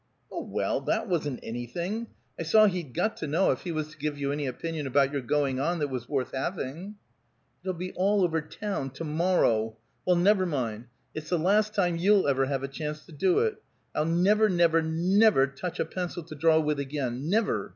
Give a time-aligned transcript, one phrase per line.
[0.31, 2.07] "Oh, well, that wasn't anything!
[2.39, 5.21] I saw he'd got to know if he was to give any opinion about your
[5.21, 6.95] going on that was worth having."
[7.63, 9.77] "It'll be all over town, to morrow.
[10.03, 10.85] Well, never mind!
[11.13, 13.61] It's the last time you'll ever have a chance to do it.
[13.93, 17.29] I'll never, never, never touch a pencil to draw with again!
[17.29, 17.69] Never!